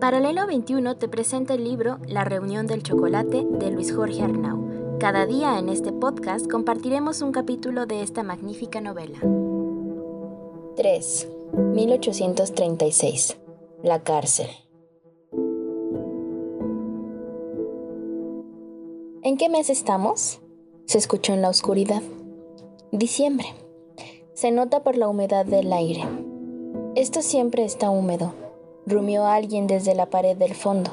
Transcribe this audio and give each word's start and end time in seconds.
Paralelo 0.00 0.46
21 0.46 0.96
te 0.96 1.08
presenta 1.08 1.54
el 1.54 1.64
libro 1.64 1.98
La 2.06 2.22
reunión 2.22 2.68
del 2.68 2.84
chocolate 2.84 3.44
de 3.44 3.72
Luis 3.72 3.92
Jorge 3.92 4.22
Arnau. 4.22 4.96
Cada 5.00 5.26
día 5.26 5.58
en 5.58 5.68
este 5.68 5.92
podcast 5.92 6.48
compartiremos 6.48 7.20
un 7.20 7.32
capítulo 7.32 7.84
de 7.84 8.02
esta 8.02 8.22
magnífica 8.22 8.80
novela. 8.80 9.18
3. 10.76 11.28
1836. 11.74 13.38
La 13.82 14.04
cárcel. 14.04 14.46
¿En 19.24 19.36
qué 19.36 19.48
mes 19.48 19.68
estamos? 19.68 20.40
Se 20.86 20.98
escuchó 20.98 21.32
en 21.32 21.42
la 21.42 21.48
oscuridad. 21.48 22.02
Diciembre. 22.92 23.48
Se 24.32 24.52
nota 24.52 24.84
por 24.84 24.96
la 24.96 25.08
humedad 25.08 25.44
del 25.44 25.72
aire. 25.72 26.04
Esto 26.94 27.20
siempre 27.20 27.64
está 27.64 27.90
húmedo, 27.90 28.32
rumió 28.88 29.26
alguien 29.26 29.66
desde 29.66 29.94
la 29.94 30.06
pared 30.06 30.36
del 30.36 30.54
fondo. 30.54 30.92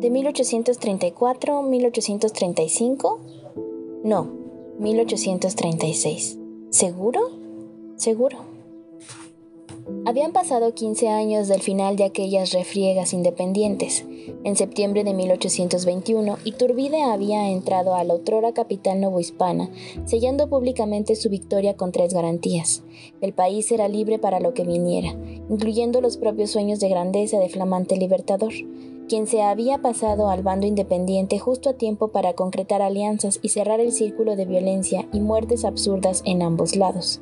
¿De 0.00 0.08
1834, 0.10 1.62
1835? 1.62 3.20
No, 4.04 4.28
1836. 4.78 6.38
¿Seguro? 6.70 7.30
Seguro. 7.96 8.55
Habían 10.04 10.32
pasado 10.32 10.74
15 10.74 11.08
años 11.08 11.46
del 11.46 11.62
final 11.62 11.94
de 11.94 12.02
aquellas 12.02 12.52
refriegas 12.52 13.12
independientes. 13.12 14.04
En 14.42 14.56
septiembre 14.56 15.04
de 15.04 15.14
1821, 15.14 16.38
Iturbide 16.44 17.02
había 17.02 17.48
entrado 17.50 17.94
a 17.94 18.02
la 18.02 18.14
otrora 18.14 18.52
capital 18.52 19.00
novohispana, 19.00 19.70
sellando 20.04 20.48
públicamente 20.48 21.14
su 21.14 21.28
victoria 21.28 21.76
con 21.76 21.92
tres 21.92 22.12
garantías. 22.12 22.82
El 23.20 23.32
país 23.32 23.70
era 23.70 23.86
libre 23.86 24.18
para 24.18 24.40
lo 24.40 24.54
que 24.54 24.64
viniera, 24.64 25.10
incluyendo 25.48 26.00
los 26.00 26.16
propios 26.16 26.50
sueños 26.50 26.80
de 26.80 26.88
grandeza 26.88 27.38
de 27.38 27.48
flamante 27.48 27.96
libertador, 27.96 28.52
quien 29.08 29.28
se 29.28 29.42
había 29.42 29.78
pasado 29.78 30.28
al 30.30 30.42
bando 30.42 30.66
independiente 30.66 31.38
justo 31.38 31.70
a 31.70 31.74
tiempo 31.74 32.08
para 32.08 32.32
concretar 32.32 32.82
alianzas 32.82 33.38
y 33.40 33.50
cerrar 33.50 33.78
el 33.78 33.92
círculo 33.92 34.34
de 34.34 34.46
violencia 34.46 35.08
y 35.12 35.20
muertes 35.20 35.64
absurdas 35.64 36.22
en 36.24 36.42
ambos 36.42 36.74
lados. 36.74 37.20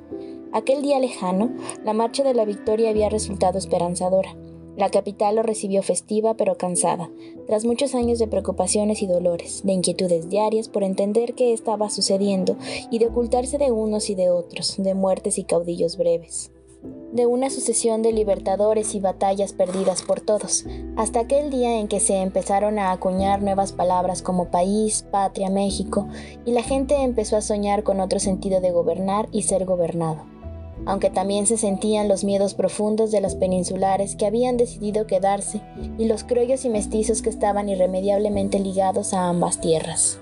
Aquel 0.54 0.82
día 0.82 1.00
lejano, 1.00 1.50
la 1.84 1.94
marcha 1.94 2.22
de 2.22 2.32
la 2.32 2.44
victoria 2.44 2.90
había 2.90 3.08
resultado 3.08 3.58
esperanzadora. 3.58 4.36
La 4.76 4.88
capital 4.88 5.34
lo 5.34 5.42
recibió 5.42 5.82
festiva 5.82 6.34
pero 6.34 6.56
cansada, 6.56 7.10
tras 7.48 7.64
muchos 7.64 7.92
años 7.96 8.20
de 8.20 8.28
preocupaciones 8.28 9.02
y 9.02 9.08
dolores, 9.08 9.62
de 9.64 9.72
inquietudes 9.72 10.28
diarias 10.28 10.68
por 10.68 10.84
entender 10.84 11.34
qué 11.34 11.52
estaba 11.52 11.90
sucediendo 11.90 12.56
y 12.88 13.00
de 13.00 13.08
ocultarse 13.08 13.58
de 13.58 13.72
unos 13.72 14.08
y 14.10 14.14
de 14.14 14.30
otros, 14.30 14.76
de 14.78 14.94
muertes 14.94 15.38
y 15.38 15.44
caudillos 15.44 15.98
breves 15.98 16.52
de 17.12 17.26
una 17.26 17.48
sucesión 17.48 18.02
de 18.02 18.12
libertadores 18.12 18.94
y 18.94 19.00
batallas 19.00 19.54
perdidas 19.54 20.02
por 20.02 20.20
todos, 20.20 20.66
hasta 20.96 21.20
aquel 21.20 21.48
día 21.48 21.78
en 21.78 21.88
que 21.88 21.98
se 21.98 22.16
empezaron 22.16 22.78
a 22.78 22.92
acuñar 22.92 23.40
nuevas 23.40 23.72
palabras 23.72 24.20
como 24.20 24.50
país, 24.50 25.06
patria, 25.10 25.48
México, 25.48 26.08
y 26.44 26.52
la 26.52 26.62
gente 26.62 26.96
empezó 26.96 27.38
a 27.38 27.40
soñar 27.40 27.84
con 27.84 28.00
otro 28.00 28.18
sentido 28.18 28.60
de 28.60 28.72
gobernar 28.72 29.28
y 29.32 29.42
ser 29.42 29.64
gobernado 29.64 30.33
aunque 30.86 31.10
también 31.10 31.46
se 31.46 31.56
sentían 31.56 32.08
los 32.08 32.24
miedos 32.24 32.54
profundos 32.54 33.10
de 33.10 33.20
los 33.20 33.34
peninsulares 33.34 34.16
que 34.16 34.26
habían 34.26 34.56
decidido 34.56 35.06
quedarse 35.06 35.60
y 35.98 36.06
los 36.06 36.24
criollos 36.24 36.64
y 36.64 36.68
mestizos 36.68 37.22
que 37.22 37.30
estaban 37.30 37.68
irremediablemente 37.68 38.58
ligados 38.58 39.14
a 39.14 39.28
ambas 39.28 39.60
tierras. 39.60 40.18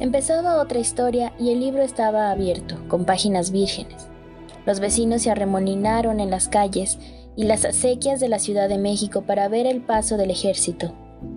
Empezaba 0.00 0.60
otra 0.60 0.78
historia 0.78 1.32
y 1.38 1.50
el 1.50 1.60
libro 1.60 1.82
estaba 1.82 2.30
abierto, 2.30 2.76
con 2.88 3.04
páginas 3.04 3.50
vírgenes. 3.50 4.06
Los 4.66 4.78
vecinos 4.78 5.22
se 5.22 5.30
arremolinaron 5.30 6.20
en 6.20 6.30
las 6.30 6.48
calles 6.48 6.98
y 7.34 7.44
las 7.44 7.64
acequias 7.64 8.20
de 8.20 8.28
la 8.28 8.38
Ciudad 8.38 8.68
de 8.68 8.78
México 8.78 9.22
para 9.22 9.48
ver 9.48 9.66
el 9.66 9.80
paso 9.80 10.16
del 10.16 10.30
ejército, 10.30 10.92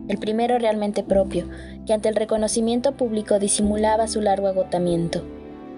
el 0.07 0.17
primero 0.19 0.59
realmente 0.59 1.01
propio, 1.01 1.47
que 1.87 1.93
ante 1.93 2.09
el 2.09 2.15
reconocimiento 2.15 2.91
público 2.97 3.39
disimulaba 3.39 4.07
su 4.07 4.21
largo 4.21 4.47
agotamiento 4.47 5.23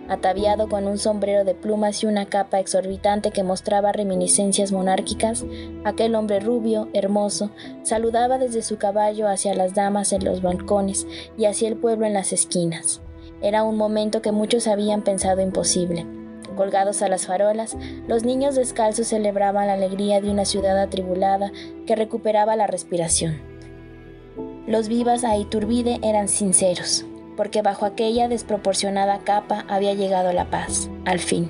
ataviado 0.09 0.69
con 0.69 0.87
un 0.87 0.97
sombrero 0.97 1.43
de 1.43 1.55
plumas 1.55 2.03
y 2.03 2.05
una 2.05 2.25
capa 2.25 2.59
exorbitante 2.59 3.31
que 3.31 3.43
mostraba 3.43 3.91
reminiscencias 3.91 4.71
monárquicas, 4.71 5.45
aquel 5.83 6.15
hombre 6.15 6.39
rubio, 6.39 6.89
hermoso, 6.93 7.51
saludaba 7.83 8.37
desde 8.37 8.61
su 8.61 8.77
caballo 8.77 9.27
hacia 9.27 9.53
las 9.53 9.73
damas 9.73 10.13
en 10.13 10.23
los 10.23 10.41
balcones 10.41 11.07
y 11.37 11.45
hacia 11.45 11.67
el 11.67 11.77
pueblo 11.77 12.05
en 12.05 12.13
las 12.13 12.33
esquinas. 12.33 13.01
Era 13.41 13.63
un 13.63 13.77
momento 13.77 14.21
que 14.21 14.31
muchos 14.31 14.67
habían 14.67 15.03
pensado 15.03 15.41
imposible. 15.41 16.05
Colgados 16.55 17.01
a 17.01 17.07
las 17.07 17.27
farolas, 17.27 17.77
los 18.07 18.23
niños 18.23 18.55
descalzos 18.55 19.07
celebraban 19.07 19.67
la 19.67 19.73
alegría 19.73 20.21
de 20.21 20.31
una 20.31 20.45
ciudad 20.45 20.79
atribulada 20.79 21.51
que 21.85 21.95
recuperaba 21.95 22.55
la 22.55 22.65
respiración. 22.65 23.39
Los 24.65 24.87
vivas 24.87 25.23
a 25.23 25.37
Iturbide 25.37 25.99
eran 26.01 26.27
sinceros, 26.27 27.05
porque 27.37 27.61
bajo 27.61 27.85
aquella 27.85 28.27
desproporcionada 28.27 29.19
capa 29.19 29.63
había 29.69 29.93
llegado 29.93 30.33
la 30.33 30.49
paz, 30.49 30.89
al 31.05 31.19
fin. 31.19 31.49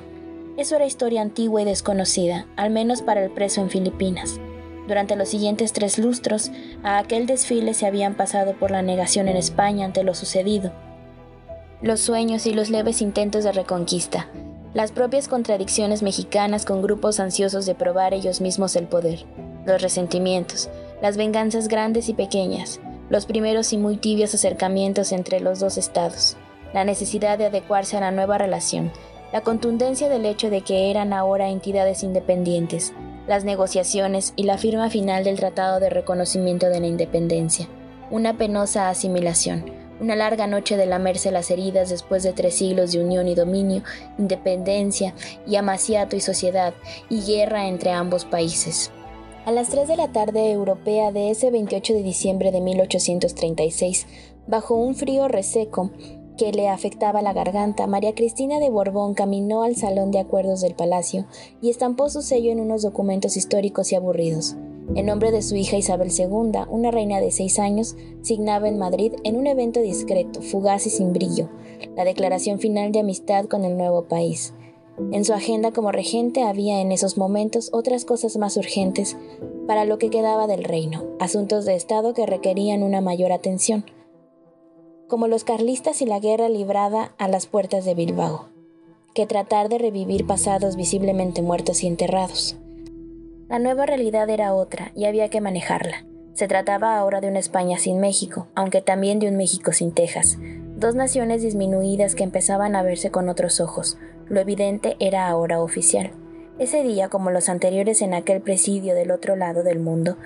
Eso 0.58 0.76
era 0.76 0.86
historia 0.86 1.22
antigua 1.22 1.62
y 1.64 1.66
desconocida, 1.66 2.46
al 2.56 2.70
menos 2.70 3.02
para 3.02 3.24
el 3.24 3.32
preso 3.32 3.62
en 3.62 3.70
Filipinas. 3.72 4.40
Durante 4.88 5.16
los 5.16 5.30
siguientes 5.30 5.74
tres 5.74 5.98
lustros, 5.98 6.52
a 6.84 6.98
aquel 6.98 7.26
desfile 7.26 7.74
se 7.74 7.86
habían 7.86 8.16
pasado 8.16 8.54
por 8.54 8.72
la 8.72 8.82
negación 8.82 9.28
en 9.28 9.38
España 9.38 9.86
ante 9.86 10.04
lo 10.04 10.14
sucedido, 10.14 10.72
los 11.82 12.00
sueños 12.00 12.46
y 12.48 12.54
los 12.54 12.70
leves 12.70 13.02
intentos 13.02 13.44
de 13.44 13.52
reconquista, 13.52 14.28
las 14.74 14.92
propias 14.92 15.28
contradicciones 15.28 16.04
mexicanas 16.04 16.66
con 16.66 16.82
grupos 16.82 17.20
ansiosos 17.20 17.66
de 17.66 17.76
probar 17.76 18.14
ellos 18.14 18.42
mismos 18.42 18.76
el 18.76 18.88
poder, 18.88 19.26
los 19.66 19.82
resentimientos, 19.82 20.70
las 21.02 21.18
venganzas 21.18 21.68
grandes 21.68 22.10
y 22.10 22.14
pequeñas, 22.14 22.80
los 23.10 23.26
primeros 23.26 23.74
y 23.74 23.78
muy 23.78 23.98
tibios 23.98 24.34
acercamientos 24.34 25.12
entre 25.12 25.40
los 25.40 25.60
dos 25.60 25.78
estados, 25.78 26.38
la 26.74 26.84
necesidad 26.84 27.38
de 27.38 27.46
adecuarse 27.46 27.98
a 27.98 28.02
la 28.02 28.12
nueva 28.12 28.38
relación, 28.38 28.92
la 29.32 29.42
contundencia 29.42 30.10
del 30.10 30.26
hecho 30.26 30.50
de 30.50 30.62
que 30.62 30.90
eran 30.90 31.14
ahora 31.14 31.50
entidades 31.50 32.04
independientes, 32.04 32.94
las 33.28 33.44
negociaciones 33.44 34.34
y 34.36 34.44
la 34.44 34.58
firma 34.58 34.90
final 34.90 35.24
del 35.24 35.38
Tratado 35.38 35.80
de 35.80 35.90
Reconocimiento 35.90 36.70
de 36.70 36.80
la 36.80 36.88
Independencia, 36.88 37.68
una 38.10 38.38
penosa 38.38 38.90
asimilación, 38.90 39.66
una 40.00 40.16
larga 40.16 40.48
noche 40.48 40.78
de 40.78 40.86
lamerse 40.86 41.32
las 41.32 41.50
heridas 41.52 41.90
después 41.90 42.24
de 42.24 42.34
tres 42.34 42.56
siglos 42.56 42.92
de 42.92 43.04
unión 43.04 43.28
y 43.28 43.36
dominio, 43.36 43.84
independencia 44.18 45.14
y 45.46 45.56
amaciato 45.56 46.16
y 46.16 46.22
sociedad, 46.22 46.74
y 47.10 47.22
guerra 47.22 47.68
entre 47.68 47.92
ambos 47.92 48.24
países. 48.26 48.92
A 49.48 49.52
las 49.54 49.70
3 49.70 49.88
de 49.88 49.96
la 49.96 50.12
tarde 50.12 50.52
europea 50.52 51.14
de 51.14 51.32
ese 51.32 51.52
28 51.52 51.94
de 51.94 52.04
diciembre 52.04 52.52
de 52.52 52.60
1836, 52.60 54.06
bajo 54.46 54.76
un 54.76 54.94
frío 54.94 55.30
reseco 55.30 55.90
que 56.38 56.52
le 56.52 56.68
afectaba 56.68 57.22
la 57.22 57.32
garganta, 57.32 57.88
María 57.88 58.14
Cristina 58.14 58.60
de 58.60 58.70
Borbón 58.70 59.14
caminó 59.14 59.64
al 59.64 59.78
salón 59.78 60.12
de 60.12 60.20
acuerdos 60.20 60.60
del 60.60 60.76
palacio 60.76 61.28
y 61.62 61.70
estampó 61.70 62.10
su 62.10 62.24
sello 62.24 62.52
en 62.52 62.60
unos 62.60 62.82
documentos 62.82 63.38
históricos 63.38 63.94
y 63.94 63.96
aburridos. 63.96 64.58
En 64.96 65.06
nombre 65.06 65.32
de 65.32 65.42
su 65.42 65.56
hija 65.56 65.78
Isabel 65.78 66.12
II, 66.12 66.66
una 66.70 66.92
reina 66.92 67.22
de 67.22 67.32
seis 67.32 67.58
años, 67.58 67.96
signaba 68.24 68.68
en 68.68 68.78
Madrid, 68.78 69.14
en 69.24 69.38
un 69.38 69.48
evento 69.48 69.80
discreto, 69.80 70.42
fugaz 70.42 70.88
y 70.88 70.90
sin 70.90 71.14
brillo, 71.14 71.48
la 71.96 72.04
declaración 72.04 72.60
final 72.60 72.92
de 72.92 73.00
amistad 73.00 73.46
con 73.46 73.64
el 73.64 73.78
nuevo 73.78 74.10
país. 74.10 74.54
En 75.12 75.26
su 75.26 75.34
agenda 75.34 75.72
como 75.72 75.92
regente 75.92 76.42
había 76.42 76.82
en 76.82 76.92
esos 76.92 77.18
momentos 77.18 77.70
otras 77.72 78.04
cosas 78.04 78.36
más 78.38 78.58
urgentes 78.58 79.16
para 79.68 79.86
lo 79.86 80.00
que 80.00 80.10
quedaba 80.10 80.48
del 80.48 80.64
reino, 80.64 81.06
asuntos 81.20 81.66
de 81.66 81.76
Estado 81.76 82.16
que 82.16 82.26
requerían 82.26 82.82
una 82.82 83.00
mayor 83.00 83.32
atención, 83.32 83.86
como 85.08 85.28
los 85.28 85.44
carlistas 85.44 86.02
y 86.02 86.06
la 86.06 86.20
guerra 86.20 86.50
librada 86.50 87.14
a 87.20 87.28
las 87.28 87.46
puertas 87.46 87.86
de 87.86 87.94
Bilbao, 87.94 88.46
que 89.14 89.28
tratar 89.28 89.70
de 89.70 89.78
revivir 89.78 90.26
pasados 90.26 90.76
visiblemente 90.76 91.42
muertos 91.44 91.84
y 91.84 91.88
enterrados. 91.88 92.58
La 93.50 93.60
nueva 93.60 93.86
realidad 93.86 94.30
era 94.30 94.54
otra 94.54 94.92
y 94.96 95.06
había 95.06 95.30
que 95.30 95.42
manejarla. 95.42 96.06
Se 96.34 96.48
trataba 96.48 96.98
ahora 96.98 97.22
de 97.22 97.30
una 97.30 97.40
España 97.40 97.78
sin 97.78 98.00
México, 98.00 98.48
aunque 98.56 98.82
también 98.82 99.20
de 99.20 99.28
un 99.30 99.38
México 99.38 99.72
sin 99.74 99.92
Texas, 99.92 100.38
dos 100.76 100.96
naciones 100.96 101.42
disminuidas 101.42 102.14
que 102.16 102.24
empezaban 102.24 102.76
a 102.76 102.84
verse 102.84 103.10
con 103.10 103.30
otros 103.30 103.62
ojos, 103.62 103.98
lo 104.30 104.40
evidente 104.40 104.96
era 105.00 105.28
ahora 105.28 105.62
oficial. 105.62 106.12
Ese 106.60 106.82
día, 106.82 107.08
como 107.08 107.30
los 107.30 107.50
anteriores 107.50 108.02
en 108.02 108.16
aquel 108.16 108.42
presidio 108.42 108.96
del 108.96 109.12
otro 109.12 109.36
lado 109.36 109.62
del 109.62 109.80
mundo, 109.80 110.18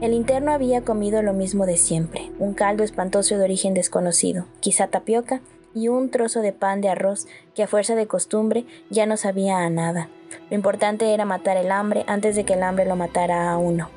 el 0.00 0.12
interno 0.12 0.52
había 0.52 0.82
comido 0.82 1.20
lo 1.20 1.32
mismo 1.32 1.66
de 1.66 1.76
siempre, 1.76 2.30
un 2.38 2.54
caldo 2.54 2.84
espantoso 2.84 3.36
de 3.36 3.42
origen 3.42 3.74
desconocido, 3.74 4.46
quizá 4.60 4.86
tapioca, 4.86 5.40
y 5.74 5.88
un 5.88 6.10
trozo 6.10 6.40
de 6.40 6.52
pan 6.52 6.80
de 6.80 6.88
arroz 6.88 7.26
que 7.54 7.62
a 7.64 7.66
fuerza 7.66 7.94
de 7.94 8.06
costumbre 8.06 8.66
ya 8.88 9.06
no 9.06 9.16
sabía 9.16 9.58
a 9.58 9.70
nada. 9.70 10.08
Lo 10.48 10.56
importante 10.56 11.12
era 11.12 11.24
matar 11.24 11.56
el 11.56 11.72
hambre 11.72 12.04
antes 12.06 12.36
de 12.36 12.44
que 12.44 12.54
el 12.54 12.62
hambre 12.62 12.84
lo 12.84 12.96
matara 12.96 13.50
a 13.50 13.58
uno. 13.58 13.88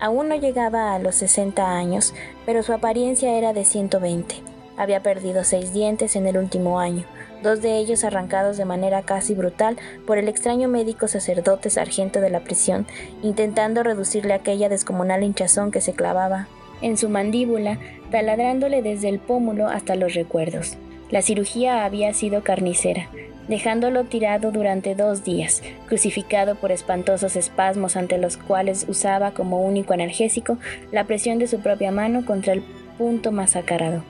Aún 0.00 0.28
no 0.28 0.36
llegaba 0.36 0.94
a 0.94 0.98
los 0.98 1.14
60 1.16 1.76
años, 1.76 2.14
pero 2.44 2.62
su 2.62 2.72
apariencia 2.72 3.36
era 3.36 3.52
de 3.52 3.64
120. 3.64 4.36
Había 4.76 5.02
perdido 5.02 5.44
seis 5.44 5.72
dientes 5.72 6.16
en 6.16 6.26
el 6.26 6.38
último 6.38 6.80
año, 6.80 7.04
dos 7.42 7.60
de 7.60 7.78
ellos 7.78 8.04
arrancados 8.04 8.56
de 8.56 8.64
manera 8.64 9.02
casi 9.02 9.34
brutal 9.34 9.76
por 10.06 10.18
el 10.18 10.28
extraño 10.28 10.68
médico 10.68 11.08
sacerdote 11.08 11.70
sargento 11.70 12.20
de 12.20 12.30
la 12.30 12.40
prisión, 12.40 12.86
intentando 13.22 13.82
reducirle 13.82 14.34
aquella 14.34 14.68
descomunal 14.68 15.22
hinchazón 15.22 15.70
que 15.70 15.80
se 15.80 15.92
clavaba 15.92 16.48
en 16.80 16.96
su 16.96 17.08
mandíbula, 17.08 17.78
taladrándole 18.10 18.82
desde 18.82 19.08
el 19.08 19.18
pómulo 19.18 19.68
hasta 19.68 19.94
los 19.94 20.14
recuerdos. 20.14 20.76
La 21.10 21.22
cirugía 21.22 21.84
había 21.84 22.12
sido 22.14 22.42
carnicera, 22.42 23.08
dejándolo 23.48 24.04
tirado 24.04 24.50
durante 24.50 24.94
dos 24.94 25.24
días, 25.24 25.62
crucificado 25.86 26.54
por 26.54 26.72
espantosos 26.72 27.36
espasmos 27.36 27.96
ante 27.96 28.18
los 28.18 28.36
cuales 28.36 28.86
usaba 28.88 29.32
como 29.32 29.60
único 29.60 29.92
analgésico 29.92 30.58
la 30.90 31.04
presión 31.04 31.38
de 31.38 31.46
su 31.46 31.60
propia 31.60 31.90
mano 31.90 32.24
contra 32.24 32.52
el 32.52 32.62
punto 32.98 33.32
masacrado. 33.32 34.02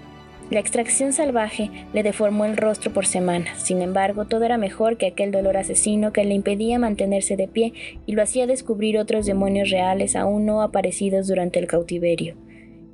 La 0.50 0.61
extracción 0.61 1.12
salvaje 1.12 1.71
le 1.94 2.03
deformó 2.03 2.44
el 2.44 2.56
rostro 2.56 2.93
por 2.93 3.06
semanas, 3.06 3.62
sin 3.62 3.81
embargo 3.81 4.27
todo 4.27 4.44
era 4.44 4.59
mejor 4.59 4.99
que 4.99 5.06
aquel 5.06 5.31
dolor 5.31 5.56
asesino 5.56 6.12
que 6.12 6.25
le 6.25 6.35
impedía 6.35 6.79
mantenerse 6.79 7.37
de 7.37 7.49
pie 7.49 7.73
y 8.05 8.12
lo 8.12 8.23
hacía 8.23 8.47
descubrir 8.47 8.99
otros 8.99 9.25
demonios 9.25 9.71
reales 9.71 10.15
aún 10.15 10.44
no 10.44 10.61
aparecidos 10.61 11.27
durante 11.27 11.59
el 11.59 11.67
cautiverio. 11.67 12.37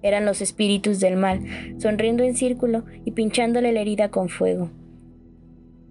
Eran 0.03 0.25
los 0.25 0.41
espíritus 0.41 1.01
del 1.01 1.17
mal, 1.17 1.41
sonriendo 1.79 2.23
en 2.23 2.37
círculo 2.37 2.85
y 3.05 3.11
pinchándole 3.11 3.73
la 3.73 3.81
herida 3.81 4.11
con 4.11 4.29
fuego. 4.29 4.71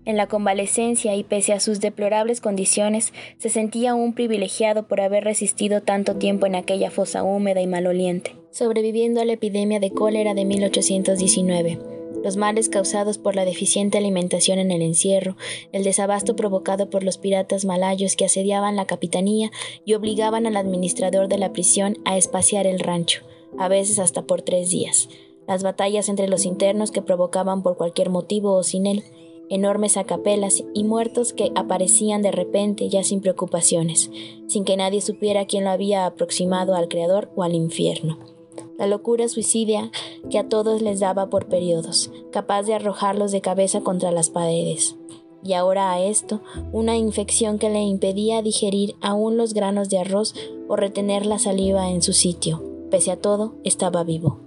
En 0.05 0.15
la 0.15 0.27
convalecencia 0.27 1.15
y 1.17 1.25
pese 1.25 1.51
a 1.51 1.59
sus 1.59 1.81
deplorables 1.81 2.39
condiciones, 2.39 3.11
se 3.39 3.49
sentía 3.49 3.93
un 3.93 4.13
privilegiado 4.13 4.87
por 4.87 5.01
haber 5.01 5.25
resistido 5.25 5.81
tanto 5.81 6.15
tiempo 6.15 6.45
en 6.45 6.55
aquella 6.55 6.89
fosa 6.89 7.23
húmeda 7.23 7.59
y 7.59 7.67
maloliente, 7.67 8.31
sobreviviendo 8.57 9.21
a 9.21 9.25
la 9.25 9.33
epidemia 9.33 9.79
de 9.79 9.91
cólera 9.91 10.33
de 10.33 10.43
1819 10.43 11.79
los 12.23 12.35
males 12.35 12.67
causados 12.67 13.19
por 13.19 13.35
la 13.35 13.45
deficiente 13.45 13.99
alimentación 13.99 14.57
en 14.57 14.71
el 14.71 14.81
encierro, 14.81 15.37
el 15.71 15.83
desabasto 15.83 16.35
provocado 16.35 16.89
por 16.89 17.03
los 17.03 17.19
piratas 17.19 17.63
malayos 17.63 18.15
que 18.15 18.25
asediaban 18.25 18.75
la 18.75 18.85
capitanía 18.85 19.51
y 19.85 19.93
obligaban 19.93 20.47
al 20.47 20.57
administrador 20.57 21.27
de 21.27 21.37
la 21.37 21.53
prisión 21.53 21.99
a 22.05 22.17
espaciar 22.17 22.65
el 22.65 22.79
rancho, 22.79 23.21
a 23.59 23.67
veces 23.67 23.99
hasta 23.99 24.23
por 24.23 24.41
tres 24.41 24.71
días, 24.71 25.09
las 25.47 25.61
batallas 25.63 26.09
entre 26.09 26.27
los 26.27 26.45
internos 26.45 26.91
que 26.91 27.03
provocaban 27.03 27.61
por 27.61 27.77
cualquier 27.77 28.09
motivo 28.09 28.53
o 28.55 28.63
sin 28.63 28.87
él, 28.87 29.03
enormes 29.49 29.95
acapelas 29.95 30.63
y 30.73 30.83
muertos 30.83 31.31
que 31.31 31.51
aparecían 31.55 32.23
de 32.23 32.31
repente 32.31 32.89
ya 32.89 33.03
sin 33.03 33.21
preocupaciones, 33.21 34.09
sin 34.47 34.65
que 34.65 34.75
nadie 34.75 35.01
supiera 35.01 35.45
quién 35.45 35.63
lo 35.63 35.69
había 35.69 36.05
aproximado 36.05 36.75
al 36.75 36.89
Creador 36.89 37.31
o 37.35 37.43
al 37.43 37.53
infierno. 37.53 38.36
La 38.77 38.87
locura 38.87 39.27
suicidia 39.27 39.91
que 40.29 40.39
a 40.39 40.47
todos 40.47 40.81
les 40.81 40.99
daba 40.99 41.29
por 41.29 41.47
periodos, 41.47 42.11
capaz 42.31 42.63
de 42.63 42.75
arrojarlos 42.75 43.31
de 43.31 43.41
cabeza 43.41 43.81
contra 43.81 44.11
las 44.11 44.29
paredes. 44.29 44.95
Y 45.43 45.53
ahora 45.53 45.91
a 45.91 46.01
esto, 46.01 46.41
una 46.71 46.97
infección 46.97 47.57
que 47.57 47.69
le 47.69 47.81
impedía 47.81 48.41
digerir 48.41 48.95
aún 49.01 49.37
los 49.37 49.53
granos 49.53 49.89
de 49.89 49.99
arroz 49.99 50.35
o 50.67 50.75
retener 50.75 51.25
la 51.25 51.39
saliva 51.39 51.89
en 51.89 52.01
su 52.01 52.13
sitio. 52.13 52.63
Pese 52.91 53.11
a 53.11 53.17
todo, 53.17 53.55
estaba 53.63 54.03
vivo. 54.03 54.39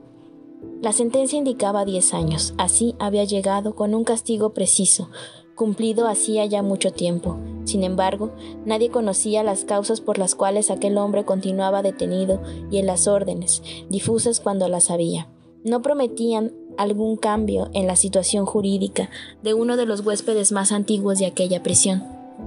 La 0.82 0.92
sentencia 0.92 1.38
indicaba 1.38 1.84
diez 1.84 2.14
años. 2.14 2.54
Así 2.56 2.94
había 2.98 3.24
llegado 3.24 3.74
con 3.74 3.94
un 3.94 4.04
castigo 4.04 4.54
preciso, 4.54 5.10
cumplido 5.54 6.06
hacía 6.06 6.46
ya 6.46 6.62
mucho 6.62 6.92
tiempo. 6.92 7.36
Sin 7.70 7.84
embargo, 7.84 8.32
nadie 8.64 8.90
conocía 8.90 9.44
las 9.44 9.64
causas 9.64 10.00
por 10.00 10.18
las 10.18 10.34
cuales 10.34 10.72
aquel 10.72 10.98
hombre 10.98 11.24
continuaba 11.24 11.82
detenido 11.82 12.42
y 12.68 12.78
en 12.78 12.86
las 12.86 13.06
órdenes, 13.06 13.62
difusas 13.88 14.40
cuando 14.40 14.66
las 14.66 14.90
había. 14.90 15.28
No 15.62 15.80
prometían 15.80 16.52
algún 16.78 17.16
cambio 17.16 17.70
en 17.72 17.86
la 17.86 17.94
situación 17.94 18.44
jurídica 18.44 19.08
de 19.44 19.54
uno 19.54 19.76
de 19.76 19.86
los 19.86 20.04
huéspedes 20.04 20.50
más 20.50 20.72
antiguos 20.72 21.20
de 21.20 21.26
aquella 21.26 21.62
prisión 21.62 22.02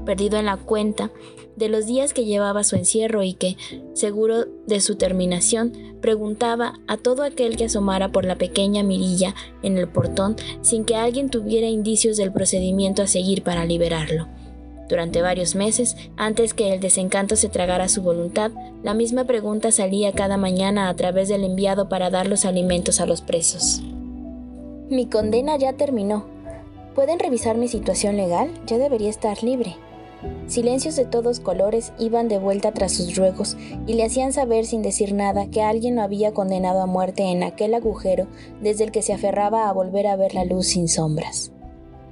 perdido 0.05 0.37
en 0.37 0.47
la 0.47 0.57
cuenta 0.57 1.11
de 1.55 1.69
los 1.69 1.85
días 1.85 2.13
que 2.13 2.25
llevaba 2.25 2.63
su 2.63 2.75
encierro 2.75 3.23
y 3.23 3.33
que, 3.33 3.55
seguro 3.93 4.45
de 4.67 4.81
su 4.81 4.95
terminación, 4.95 5.71
preguntaba 6.01 6.73
a 6.87 6.97
todo 6.97 7.23
aquel 7.23 7.55
que 7.55 7.65
asomara 7.65 8.11
por 8.11 8.25
la 8.25 8.35
pequeña 8.35 8.83
mirilla 8.83 9.35
en 9.61 9.77
el 9.77 9.87
portón 9.87 10.35
sin 10.61 10.83
que 10.83 10.95
alguien 10.95 11.29
tuviera 11.29 11.67
indicios 11.67 12.17
del 12.17 12.33
procedimiento 12.33 13.03
a 13.03 13.07
seguir 13.07 13.43
para 13.43 13.65
liberarlo. 13.65 14.27
Durante 14.93 15.23
varios 15.23 15.55
meses, 15.55 15.97
antes 16.17 16.53
que 16.53 16.71
el 16.71 16.79
desencanto 16.79 17.35
se 17.35 17.49
tragara 17.49 17.89
su 17.89 18.03
voluntad, 18.03 18.51
la 18.83 18.93
misma 18.93 19.23
pregunta 19.23 19.71
salía 19.71 20.11
cada 20.11 20.37
mañana 20.37 20.87
a 20.87 20.95
través 20.95 21.29
del 21.29 21.43
enviado 21.43 21.89
para 21.89 22.11
dar 22.11 22.27
los 22.27 22.45
alimentos 22.45 23.01
a 23.01 23.07
los 23.07 23.23
presos. 23.23 23.81
Mi 24.91 25.07
condena 25.07 25.57
ya 25.57 25.73
terminó, 25.73 26.27
¿Pueden 26.93 27.17
revisar 27.17 27.57
mi 27.57 27.67
situación 27.67 28.17
legal? 28.17 28.51
Ya 28.67 28.77
debería 28.77 29.09
estar 29.09 29.41
libre. 29.41 29.77
Silencios 30.45 30.95
de 30.95 31.05
todos 31.05 31.39
colores 31.39 31.91
iban 31.97 32.27
de 32.27 32.37
vuelta 32.37 32.71
tras 32.71 32.91
sus 32.91 33.15
ruegos 33.15 33.57
y 33.87 33.95
le 33.95 34.03
hacían 34.03 34.31
saber 34.31 34.67
sin 34.67 34.83
decir 34.83 35.11
nada 35.15 35.47
que 35.47 35.63
alguien 35.63 35.95
lo 35.95 36.03
había 36.03 36.35
condenado 36.35 36.83
a 36.83 36.85
muerte 36.85 37.23
en 37.23 37.41
aquel 37.41 37.73
agujero 37.73 38.27
desde 38.61 38.83
el 38.83 38.91
que 38.91 39.01
se 39.01 39.13
aferraba 39.13 39.67
a 39.67 39.73
volver 39.73 40.05
a 40.05 40.15
ver 40.15 40.35
la 40.35 40.45
luz 40.45 40.67
sin 40.67 40.87
sombras. 40.87 41.51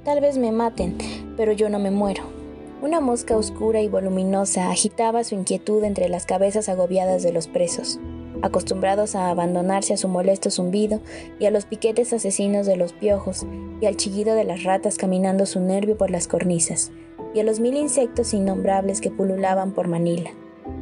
Tal 0.02 0.20
vez 0.20 0.36
me 0.36 0.50
maten, 0.50 0.98
pero 1.36 1.52
yo 1.52 1.68
no 1.68 1.78
me 1.78 1.92
muero. 1.92 2.41
Una 2.82 3.00
mosca 3.00 3.36
oscura 3.36 3.80
y 3.80 3.88
voluminosa 3.88 4.68
agitaba 4.68 5.22
su 5.22 5.36
inquietud 5.36 5.84
entre 5.84 6.08
las 6.08 6.26
cabezas 6.26 6.68
agobiadas 6.68 7.22
de 7.22 7.32
los 7.32 7.46
presos 7.46 8.00
acostumbrados 8.42 9.14
a 9.14 9.30
abandonarse 9.30 9.94
a 9.94 9.96
su 9.96 10.08
molesto 10.08 10.50
zumbido 10.50 11.00
y 11.38 11.46
a 11.46 11.52
los 11.52 11.64
piquetes 11.64 12.12
asesinos 12.12 12.66
de 12.66 12.76
los 12.76 12.92
piojos 12.92 13.46
y 13.80 13.86
al 13.86 13.96
chillido 13.96 14.34
de 14.34 14.42
las 14.42 14.64
ratas 14.64 14.96
caminando 14.96 15.46
su 15.46 15.60
nervio 15.60 15.96
por 15.96 16.10
las 16.10 16.26
cornisas, 16.26 16.90
y 17.34 17.40
a 17.40 17.44
los 17.44 17.60
mil 17.60 17.76
insectos 17.76 18.34
innombrables 18.34 19.00
que 19.00 19.10
pululaban 19.10 19.72
por 19.72 19.86
Manila 19.86 20.30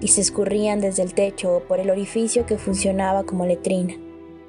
y 0.01 0.09
se 0.09 0.23
escurrían 0.23 0.81
desde 0.81 1.03
el 1.03 1.13
techo 1.13 1.57
o 1.57 1.61
por 1.61 1.81
el 1.81 1.91
orificio 1.91 2.47
que 2.47 2.57
funcionaba 2.57 3.25
como 3.25 3.45
letrina, 3.45 3.95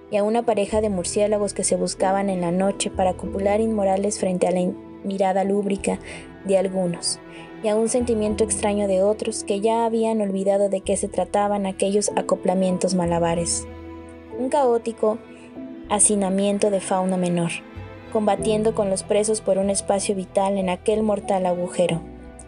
y 0.09 0.15
a 0.15 0.23
una 0.23 0.45
pareja 0.45 0.79
de 0.79 0.89
murciélagos 0.89 1.53
que 1.53 1.65
se 1.65 1.75
buscaban 1.75 2.29
en 2.29 2.39
la 2.39 2.51
noche 2.51 2.89
para 2.89 3.13
copular 3.13 3.59
inmorales 3.59 4.19
frente 4.19 4.47
a 4.47 4.51
la 4.51 4.71
mirada 5.03 5.43
lúbrica 5.43 5.99
de 6.45 6.57
algunos, 6.57 7.19
y 7.63 7.67
a 7.67 7.75
un 7.75 7.89
sentimiento 7.89 8.43
extraño 8.43 8.87
de 8.87 9.03
otros 9.03 9.43
que 9.43 9.61
ya 9.61 9.85
habían 9.85 10.21
olvidado 10.21 10.69
de 10.69 10.81
qué 10.81 10.97
se 10.97 11.07
trataban 11.07 11.65
aquellos 11.65 12.11
acoplamientos 12.15 12.95
malabares. 12.95 13.67
Un 14.39 14.49
caótico 14.49 15.19
hacinamiento 15.89 16.71
de 16.71 16.79
fauna 16.79 17.17
menor, 17.17 17.51
combatiendo 18.11 18.73
con 18.73 18.89
los 18.89 19.03
presos 19.03 19.41
por 19.41 19.57
un 19.57 19.69
espacio 19.69 20.15
vital 20.15 20.57
en 20.57 20.69
aquel 20.69 21.03
mortal 21.03 21.45
agujero. 21.45 22.01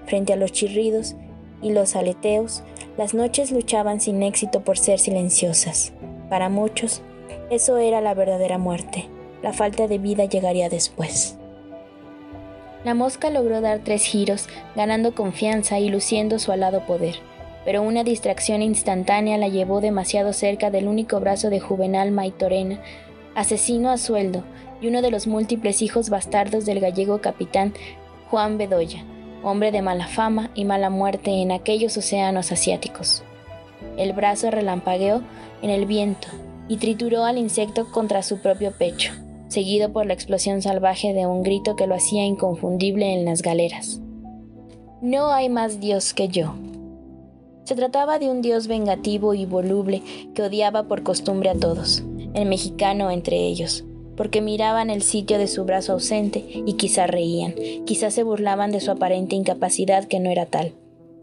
Frente 0.06 0.34
a 0.34 0.36
los 0.36 0.52
chirridos 0.52 1.16
y 1.62 1.72
los 1.72 1.96
aleteos, 1.96 2.64
las 2.98 3.14
noches 3.14 3.52
luchaban 3.52 4.02
sin 4.02 4.24
éxito 4.24 4.62
por 4.64 4.78
ser 4.78 5.00
silenciosas. 5.00 5.94
Para 6.30 6.50
muchos, 6.50 7.02
eso 7.50 7.78
era 7.78 8.02
la 8.02 8.14
verdadera 8.14 8.58
muerte. 8.58 9.08
La 9.42 9.54
falta 9.54 9.88
de 9.88 9.98
vida 9.98 10.26
llegaría 10.26 10.70
después. 10.70 11.38
La 12.84 12.94
mosca 12.94 13.30
logró 13.30 13.62
dar 13.62 13.80
tres 13.80 14.04
giros, 14.04 14.48
ganando 14.76 15.16
confianza 15.16 15.80
y 15.80 15.88
luciendo 15.88 16.38
su 16.38 16.52
alado 16.52 16.86
poder, 16.86 17.16
pero 17.64 17.82
una 17.82 18.04
distracción 18.04 18.62
instantánea 18.62 19.38
la 19.38 19.48
llevó 19.48 19.80
demasiado 19.80 20.34
cerca 20.34 20.70
del 20.70 20.88
único 20.88 21.22
brazo 21.22 21.50
de 21.50 21.62
Juvenal 21.62 22.12
Maitorena, 22.12 22.82
asesino 23.36 23.90
a 23.90 23.98
sueldo 23.98 24.44
y 24.82 24.88
uno 24.88 25.02
de 25.02 25.12
los 25.12 25.28
múltiples 25.28 25.82
hijos 25.82 26.10
bastardos 26.10 26.66
del 26.66 26.82
gallego 26.82 27.22
capitán 27.22 27.74
Juan 28.30 28.58
Bedoya, 28.58 29.06
hombre 29.44 29.72
de 29.72 29.82
mala 29.82 30.08
fama 30.08 30.50
y 30.54 30.66
mala 30.66 30.90
muerte 30.90 31.32
en 31.42 31.54
aquellos 31.54 31.96
océanos 31.96 32.52
asiáticos. 32.52 33.24
El 33.98 34.12
brazo 34.12 34.52
relampagueó 34.52 35.22
en 35.62 35.70
el 35.70 35.86
viento 35.86 36.28
y 36.68 36.78
trituró 36.78 37.24
al 37.24 37.38
insecto 37.38 37.90
contra 37.92 38.24
su 38.24 38.42
propio 38.42 38.74
pecho 38.74 39.14
seguido 39.48 39.92
por 39.92 40.06
la 40.06 40.14
explosión 40.14 40.62
salvaje 40.62 41.14
de 41.14 41.28
un 41.28 41.44
grito 41.44 41.76
que 41.76 41.88
lo 41.88 41.96
hacía 41.96 42.26
inconfundible 42.26 43.14
en 43.14 43.26
las 43.26 43.42
galeras. 43.42 44.02
No 45.02 45.32
hay 45.32 45.50
más 45.50 45.80
Dios 45.80 46.14
que 46.14 46.28
yo. 46.28 46.56
Se 47.66 47.76
trataba 47.76 48.20
de 48.20 48.30
un 48.30 48.42
Dios 48.42 48.68
vengativo 48.68 49.34
y 49.34 49.46
voluble 49.46 50.02
que 50.34 50.44
odiaba 50.44 50.84
por 50.84 51.04
costumbre 51.04 51.50
a 51.50 51.56
todos, 51.56 52.04
el 52.34 52.48
mexicano 52.48 53.10
entre 53.10 53.38
ellos, 53.38 53.86
porque 54.18 54.42
miraban 54.42 54.90
el 54.90 55.02
sitio 55.02 55.38
de 55.38 55.48
su 55.48 55.64
brazo 55.64 55.94
ausente 55.94 56.46
y 56.66 56.74
quizá 56.74 57.08
reían, 57.08 57.54
quizá 57.86 58.12
se 58.12 58.24
burlaban 58.24 58.72
de 58.72 58.82
su 58.82 58.92
aparente 58.92 59.36
incapacidad 59.36 60.06
que 60.06 60.20
no 60.20 60.30
era 60.30 60.46
tal. 60.46 60.74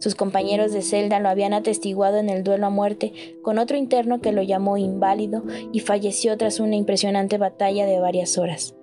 Sus 0.00 0.14
compañeros 0.14 0.72
de 0.72 0.80
celda 0.80 1.20
lo 1.20 1.28
habían 1.28 1.52
atestiguado 1.52 2.16
en 2.16 2.30
el 2.30 2.42
duelo 2.42 2.66
a 2.66 2.70
muerte 2.70 3.12
con 3.42 3.58
otro 3.58 3.76
interno 3.76 4.22
que 4.22 4.32
lo 4.32 4.42
llamó 4.42 4.78
inválido 4.78 5.44
y 5.72 5.80
falleció 5.80 6.36
tras 6.38 6.58
una 6.58 6.74
impresionante 6.74 7.36
batalla 7.36 7.84
de 7.84 8.00
varias 8.00 8.38
horas. 8.38 8.74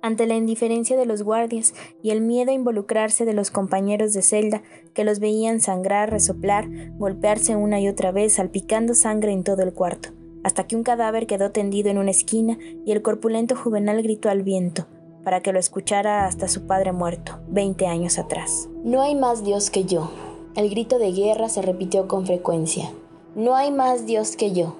Ante 0.00 0.26
la 0.26 0.36
indiferencia 0.36 0.96
de 0.96 1.06
los 1.06 1.22
guardias 1.22 1.74
y 2.02 2.10
el 2.10 2.20
miedo 2.20 2.52
a 2.52 2.54
involucrarse 2.54 3.24
de 3.24 3.32
los 3.32 3.50
compañeros 3.50 4.12
de 4.12 4.22
celda 4.22 4.62
que 4.92 5.02
los 5.02 5.18
veían 5.18 5.60
sangrar, 5.60 6.10
resoplar, 6.10 6.68
golpearse 6.98 7.56
una 7.56 7.80
y 7.80 7.88
otra 7.88 8.12
vez, 8.12 8.34
salpicando 8.34 8.94
sangre 8.94 9.32
en 9.32 9.42
todo 9.42 9.62
el 9.62 9.72
cuarto, 9.72 10.10
hasta 10.44 10.68
que 10.68 10.76
un 10.76 10.84
cadáver 10.84 11.26
quedó 11.26 11.50
tendido 11.50 11.90
en 11.90 11.98
una 11.98 12.12
esquina 12.12 12.58
y 12.84 12.92
el 12.92 13.02
corpulento 13.02 13.56
juvenal 13.56 14.02
gritó 14.02 14.28
al 14.28 14.42
viento: 14.42 14.86
para 15.24 15.40
que 15.40 15.52
lo 15.52 15.58
escuchara 15.58 16.26
hasta 16.26 16.46
su 16.46 16.66
padre 16.66 16.92
muerto, 16.92 17.40
20 17.48 17.86
años 17.86 18.18
atrás. 18.18 18.68
No 18.84 19.00
hay 19.00 19.14
más 19.14 19.42
Dios 19.42 19.70
que 19.70 19.84
yo. 19.84 20.10
El 20.56 20.70
grito 20.70 21.00
de 21.00 21.10
guerra 21.10 21.48
se 21.48 21.62
repitió 21.62 22.06
con 22.06 22.26
frecuencia. 22.26 22.92
No 23.34 23.56
hay 23.56 23.72
más 23.72 24.06
Dios 24.06 24.36
que 24.36 24.52
yo. 24.52 24.76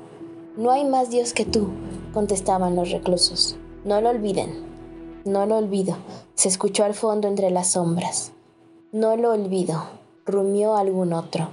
No 0.57 0.71
hay 0.71 0.85
más 0.85 1.11
Dios 1.11 1.33
que 1.33 1.45
tú, 1.45 1.71
contestaban 2.13 2.77
los 2.77 2.93
reclusos. 2.93 3.57
No 3.85 4.01
lo 4.01 4.11
olviden. 4.11 4.65
No 5.25 5.47
lo 5.47 5.57
olvido. 5.57 5.97
Se 6.37 6.49
escuchó 6.49 6.85
al 6.85 6.95
fondo 6.95 7.27
entre 7.27 7.51
las 7.51 7.73
sombras. 7.73 8.31
No 8.93 9.17
lo 9.17 9.33
olvido, 9.33 9.83
rumió 10.25 10.77
algún 10.77 11.13
otro. 11.13 11.49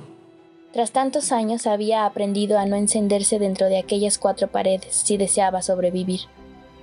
Tras 0.72 0.92
tantos 0.92 1.32
años 1.32 1.66
había 1.66 2.06
aprendido 2.06 2.60
a 2.60 2.68
no 2.68 2.75
encenderse 2.75 3.40
dentro 3.40 3.68
de 3.68 3.80
aquellas 3.80 4.20
cuatro 4.20 4.50
paredes 4.50 4.96
si 4.96 5.18
deseaba 5.18 5.63
sobrevivir. 5.63 6.22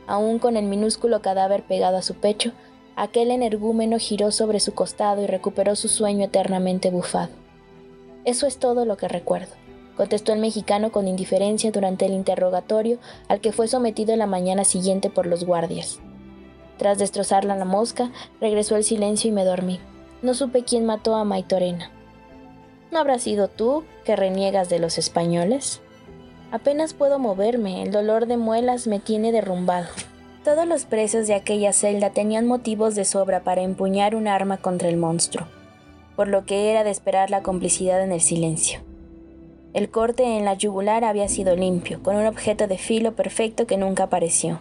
Aún 0.09 0.41
con 0.41 0.57
el 0.57 0.65
minúsculo 0.65 1.23
cadáver 1.23 1.63
pegado 1.63 1.99
a 1.99 2.03
su 2.03 2.15
pecho, 2.15 2.51
aquel 3.03 3.31
energúmeno 3.31 3.99
giró 3.99 4.31
sobre 4.31 4.61
su 4.61 4.75
costado 4.75 5.23
y 5.23 5.27
recuperó 5.27 5.77
su 5.77 5.89
sueño 5.89 6.25
eternamente 6.25 6.91
bufado. 6.91 7.31
Eso 8.25 8.47
es 8.47 8.59
todo 8.59 8.85
lo 8.85 8.97
que 8.97 9.09
recuerdo 9.09 9.55
contestó 9.99 10.33
el 10.33 10.39
mexicano 10.39 10.93
con 10.93 11.09
indiferencia 11.09 11.73
durante 11.73 12.07
el 12.07 12.13
interrogatorio 12.13 12.99
al 13.27 13.41
que 13.41 13.51
fue 13.51 13.67
sometido 13.67 14.15
la 14.15 14.29
mañana 14.29 14.65
siguiente 14.65 15.11
por 15.11 15.27
los 15.27 15.45
guardias. 15.45 15.99
Tras 16.79 16.99
destrozarla 16.99 17.57
la 17.57 17.65
mosca, 17.65 18.13
regresó 18.41 18.77
el 18.77 18.85
silencio 18.85 19.29
y 19.29 19.33
me 19.33 19.45
dormí. 19.45 19.81
No 20.23 20.35
supe 20.35 20.63
quién 20.63 20.87
mató 20.87 21.17
a 21.17 21.25
Maitorena. 21.25 21.91
¿No 22.93 23.01
habrás 23.01 23.23
sido 23.23 23.49
tú 23.49 23.83
que 24.05 24.15
reniegas 24.15 24.69
de 24.69 24.79
los 24.79 24.99
españoles? 24.99 25.81
Apenas 26.53 26.95
puedo 26.95 27.19
moverme, 27.19 27.83
el 27.83 27.91
dolor 27.91 28.27
de 28.27 28.37
muelas 28.37 28.87
me 28.87 29.01
tiene 29.01 29.33
derrumbado. 29.33 29.89
Todos 30.45 30.67
los 30.67 30.85
presos 30.85 31.27
de 31.27 31.35
aquella 31.35 31.73
celda 31.73 32.11
tenían 32.11 32.47
motivos 32.47 32.95
de 32.95 33.05
sobra 33.05 33.43
para 33.43 33.63
empuñar 33.63 34.15
un 34.15 34.29
arma 34.29 34.57
contra 34.57 34.89
el 34.89 34.97
monstruo, 34.97 35.47
por 36.15 36.29
lo 36.29 36.47
que 36.47 36.71
era 36.71 36.85
de 36.85 36.91
esperar 36.91 37.29
la 37.29 37.43
complicidad 37.43 38.03
en 38.03 38.13
el 38.13 38.21
silencio. 38.21 38.81
El 39.75 39.91
corte 39.91 40.25
en 40.39 40.45
la 40.45 40.55
yugular 40.55 41.05
había 41.05 41.29
sido 41.29 41.57
limpio, 41.57 42.03
con 42.03 42.17
un 42.17 42.27
objeto 42.27 42.69
de 42.69 42.79
filo 42.79 43.15
perfecto 43.15 43.67
que 43.67 43.77
nunca 43.77 44.05
apareció. 44.05 44.61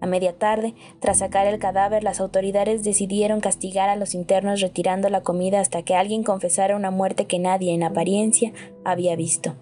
A 0.00 0.06
media 0.06 0.34
tarde, 0.34 0.74
tras 1.00 1.18
sacar 1.18 1.46
el 1.46 1.58
cadáver, 1.58 2.04
las 2.04 2.20
autoridades 2.20 2.84
decidieron 2.84 3.40
castigar 3.40 3.88
a 3.88 3.96
los 3.96 4.14
internos 4.14 4.60
retirando 4.60 5.08
la 5.08 5.22
comida 5.22 5.60
hasta 5.60 5.82
que 5.82 5.94
alguien 5.94 6.22
confesara 6.22 6.76
una 6.76 6.90
muerte 6.90 7.26
que 7.26 7.38
nadie, 7.38 7.72
en 7.72 7.82
apariencia, 7.82 8.52
había 8.84 9.16
visto. 9.16 9.54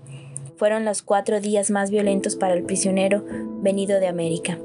Fueron 0.56 0.84
los 0.84 1.02
cuatro 1.02 1.40
días 1.40 1.70
más 1.70 1.90
violentos 1.90 2.34
para 2.34 2.54
el 2.54 2.64
prisionero 2.64 3.24
venido 3.62 4.00
de 4.00 4.08
América, 4.08 4.58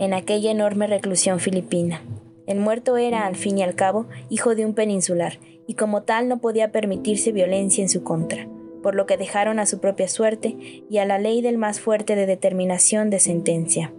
en 0.00 0.14
aquella 0.14 0.50
enorme 0.50 0.88
reclusión 0.88 1.38
filipina. 1.38 2.02
El 2.48 2.58
muerto 2.58 2.96
era, 2.96 3.26
al 3.26 3.36
fin 3.36 3.58
y 3.58 3.62
al 3.62 3.76
cabo, 3.76 4.06
hijo 4.28 4.56
de 4.56 4.66
un 4.66 4.74
peninsular, 4.74 5.38
y 5.68 5.74
como 5.74 6.02
tal 6.02 6.26
no 6.26 6.40
podía 6.40 6.72
permitirse 6.72 7.30
violencia 7.30 7.82
en 7.82 7.88
su 7.88 8.02
contra 8.02 8.48
por 8.82 8.94
lo 8.94 9.06
que 9.06 9.16
dejaron 9.16 9.58
a 9.58 9.66
su 9.66 9.78
propia 9.78 10.08
suerte 10.08 10.84
y 10.88 10.98
a 10.98 11.04
la 11.04 11.18
ley 11.18 11.42
del 11.42 11.58
más 11.58 11.80
fuerte 11.80 12.16
de 12.16 12.26
determinación 12.26 13.10
de 13.10 13.20
sentencia. 13.20 13.92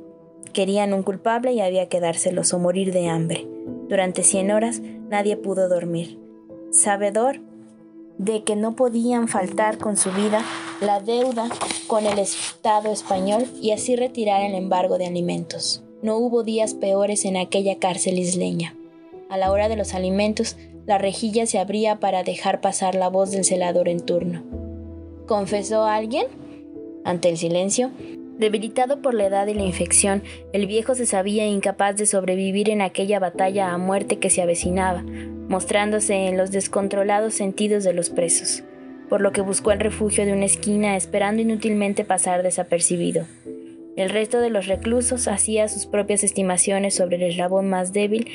Querían 0.54 0.94
un 0.94 1.04
culpable 1.04 1.54
y 1.54 1.62
había 1.62 1.88
que 1.88 2.00
dárselos 2.00 2.54
o 2.54 2.60
morir 2.60 2.92
de 2.92 3.08
hambre. 3.08 3.48
Durante 3.88 4.24
cien 4.24 4.52
horas 4.52 4.82
nadie 5.10 5.38
pudo 5.38 5.70
dormir. 5.70 6.20
Sabedor 6.72 7.40
de 8.18 8.44
que 8.44 8.56
no 8.56 8.76
podían 8.76 9.28
faltar 9.28 9.78
con 9.78 9.98
su 9.98 10.12
vida 10.12 10.44
la 10.82 11.00
deuda 11.00 11.50
con 11.88 12.06
el 12.06 12.20
Estado 12.20 12.92
español 12.92 13.46
y 13.62 13.72
así 13.72 13.96
retirar 13.96 14.42
el 14.42 14.56
embargo 14.56 14.98
de 14.98 15.08
alimentos. 15.08 15.84
No 16.04 16.18
hubo 16.18 16.44
días 16.44 16.74
peores 16.74 17.26
en 17.26 17.38
aquella 17.38 17.78
cárcel 17.78 18.18
isleña. 18.18 18.76
A 19.30 19.38
la 19.38 19.52
hora 19.52 19.70
de 19.70 19.76
los 19.76 19.94
alimentos, 19.94 20.58
la 20.88 20.98
rejilla 20.98 21.46
se 21.46 21.60
abría 21.60 22.00
para 22.00 22.24
dejar 22.24 22.60
pasar 22.60 22.96
la 22.96 23.08
voz 23.08 23.30
del 23.30 23.46
celador 23.46 23.88
en 23.88 24.00
turno. 24.00 24.44
¿Confesó 25.28 25.84
alguien? 25.84 26.26
Ante 27.06 27.30
el 27.30 27.38
silencio, 27.38 27.92
debilitado 28.40 29.04
por 29.04 29.14
la 29.14 29.28
edad 29.28 29.46
y 29.46 29.54
la 29.54 29.64
infección, 29.64 30.24
el 30.54 30.66
viejo 30.66 30.96
se 30.96 31.06
sabía 31.06 31.46
incapaz 31.46 31.96
de 31.98 32.08
sobrevivir 32.08 32.72
en 32.72 32.82
aquella 32.82 33.20
batalla 33.20 33.72
a 33.72 33.78
muerte 33.78 34.18
que 34.18 34.32
se 34.32 34.42
avecinaba, 34.42 35.04
mostrándose 35.50 36.28
en 36.28 36.36
los 36.36 36.50
descontrolados 36.50 37.36
sentidos 37.36 37.84
de 37.84 37.94
los 37.94 38.10
presos, 38.10 38.64
por 39.08 39.22
lo 39.22 39.32
que 39.32 39.42
buscó 39.42 39.72
el 39.72 39.80
refugio 39.80 40.26
de 40.26 40.34
una 40.34 40.46
esquina 40.46 40.98
esperando 40.98 41.44
inútilmente 41.44 42.04
pasar 42.06 42.42
desapercibido. 42.42 43.28
El 43.96 44.10
resto 44.10 44.40
de 44.40 44.50
los 44.50 44.68
reclusos 44.68 45.28
hacía 45.28 45.68
sus 45.68 45.86
propias 45.86 46.24
estimaciones 46.24 46.96
sobre 46.96 47.18
el 47.18 47.24
eslabón 47.24 47.70
más 47.70 47.94
débil 47.94 48.30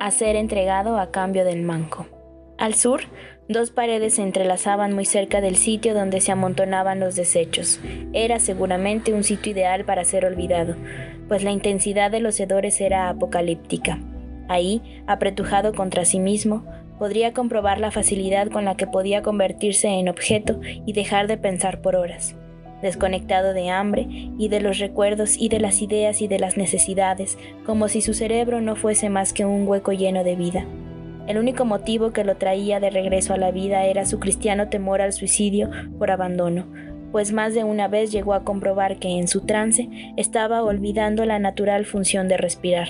a 0.00 0.10
ser 0.10 0.36
entregado 0.36 0.98
a 0.98 1.10
cambio 1.10 1.44
del 1.44 1.62
manco. 1.62 2.06
Al 2.56 2.74
sur, 2.74 3.02
Dos 3.48 3.70
paredes 3.70 4.16
se 4.16 4.22
entrelazaban 4.22 4.92
muy 4.92 5.06
cerca 5.06 5.40
del 5.40 5.56
sitio 5.56 5.94
donde 5.94 6.20
se 6.20 6.32
amontonaban 6.32 7.00
los 7.00 7.16
desechos. 7.16 7.80
Era 8.12 8.40
seguramente 8.40 9.14
un 9.14 9.24
sitio 9.24 9.52
ideal 9.52 9.86
para 9.86 10.04
ser 10.04 10.26
olvidado, 10.26 10.76
pues 11.28 11.42
la 11.42 11.50
intensidad 11.50 12.10
de 12.10 12.20
los 12.20 12.38
hedores 12.38 12.78
era 12.82 13.08
apocalíptica. 13.08 14.00
Ahí, 14.48 15.02
apretujado 15.06 15.72
contra 15.72 16.04
sí 16.04 16.20
mismo, 16.20 16.66
podría 16.98 17.32
comprobar 17.32 17.80
la 17.80 17.90
facilidad 17.90 18.48
con 18.48 18.66
la 18.66 18.76
que 18.76 18.86
podía 18.86 19.22
convertirse 19.22 19.88
en 19.88 20.10
objeto 20.10 20.60
y 20.84 20.92
dejar 20.92 21.26
de 21.26 21.38
pensar 21.38 21.80
por 21.80 21.96
horas. 21.96 22.36
Desconectado 22.82 23.54
de 23.54 23.70
hambre 23.70 24.06
y 24.08 24.48
de 24.48 24.60
los 24.60 24.78
recuerdos 24.78 25.36
y 25.36 25.48
de 25.48 25.60
las 25.60 25.82
ideas 25.82 26.22
y 26.22 26.28
de 26.28 26.38
las 26.38 26.56
necesidades, 26.56 27.38
como 27.64 27.88
si 27.88 28.00
su 28.00 28.14
cerebro 28.14 28.60
no 28.60 28.76
fuese 28.76 29.10
más 29.10 29.32
que 29.32 29.44
un 29.44 29.66
hueco 29.66 29.92
lleno 29.92 30.24
de 30.24 30.36
vida. 30.36 30.64
El 31.26 31.38
único 31.38 31.64
motivo 31.64 32.12
que 32.12 32.24
lo 32.24 32.36
traía 32.36 32.80
de 32.80 32.88
regreso 32.88 33.34
a 33.34 33.36
la 33.36 33.50
vida 33.50 33.84
era 33.84 34.06
su 34.06 34.18
cristiano 34.18 34.68
temor 34.68 35.02
al 35.02 35.12
suicidio 35.12 35.70
por 35.98 36.10
abandono, 36.10 36.66
pues 37.12 37.32
más 37.32 37.54
de 37.54 37.64
una 37.64 37.88
vez 37.88 38.12
llegó 38.12 38.34
a 38.34 38.44
comprobar 38.44 38.98
que 38.98 39.08
en 39.08 39.28
su 39.28 39.42
trance 39.42 39.88
estaba 40.16 40.62
olvidando 40.62 41.24
la 41.24 41.38
natural 41.38 41.84
función 41.84 42.28
de 42.28 42.36
respirar. 42.36 42.88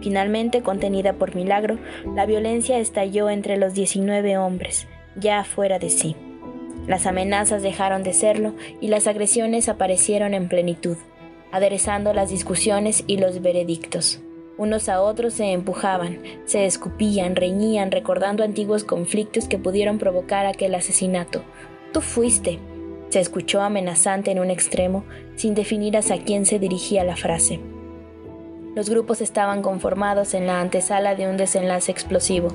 Finalmente, 0.00 0.62
contenida 0.62 1.14
por 1.14 1.34
milagro, 1.34 1.78
la 2.14 2.24
violencia 2.24 2.78
estalló 2.78 3.28
entre 3.28 3.58
los 3.58 3.74
19 3.74 4.38
hombres, 4.38 4.88
ya 5.16 5.44
fuera 5.44 5.78
de 5.78 5.90
sí. 5.90 6.16
Las 6.90 7.06
amenazas 7.06 7.62
dejaron 7.62 8.02
de 8.02 8.12
serlo 8.12 8.52
y 8.80 8.88
las 8.88 9.06
agresiones 9.06 9.68
aparecieron 9.68 10.34
en 10.34 10.48
plenitud, 10.48 10.96
aderezando 11.52 12.12
las 12.12 12.30
discusiones 12.30 13.04
y 13.06 13.18
los 13.18 13.40
veredictos. 13.42 14.18
Unos 14.58 14.88
a 14.88 15.00
otros 15.00 15.34
se 15.34 15.52
empujaban, 15.52 16.18
se 16.46 16.66
escupían, 16.66 17.36
reñían, 17.36 17.92
recordando 17.92 18.42
antiguos 18.42 18.82
conflictos 18.82 19.46
que 19.46 19.56
pudieron 19.56 19.98
provocar 19.98 20.46
aquel 20.46 20.74
asesinato. 20.74 21.44
Tú 21.92 22.00
fuiste, 22.00 22.58
se 23.10 23.20
escuchó 23.20 23.60
amenazante 23.60 24.32
en 24.32 24.40
un 24.40 24.50
extremo, 24.50 25.04
sin 25.36 25.54
definir 25.54 25.96
hacia 25.96 26.24
quién 26.24 26.44
se 26.44 26.58
dirigía 26.58 27.04
la 27.04 27.14
frase. 27.14 27.60
Los 28.74 28.90
grupos 28.90 29.20
estaban 29.20 29.62
conformados 29.62 30.34
en 30.34 30.48
la 30.48 30.60
antesala 30.60 31.14
de 31.14 31.28
un 31.28 31.36
desenlace 31.36 31.92
explosivo. 31.92 32.48